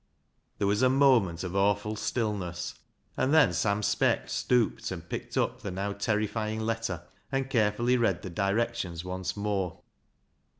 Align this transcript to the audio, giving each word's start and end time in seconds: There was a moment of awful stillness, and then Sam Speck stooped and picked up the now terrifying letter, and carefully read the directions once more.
There 0.57 0.65
was 0.65 0.81
a 0.81 0.89
moment 0.89 1.43
of 1.43 1.55
awful 1.55 1.95
stillness, 1.95 2.73
and 3.15 3.31
then 3.31 3.53
Sam 3.53 3.83
Speck 3.83 4.29
stooped 4.31 4.89
and 4.89 5.07
picked 5.07 5.37
up 5.37 5.61
the 5.61 5.69
now 5.69 5.93
terrifying 5.93 6.61
letter, 6.61 7.03
and 7.31 7.51
carefully 7.51 7.97
read 7.97 8.23
the 8.23 8.31
directions 8.31 9.05
once 9.05 9.37
more. 9.37 9.83